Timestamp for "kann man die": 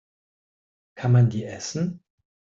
0.97-1.43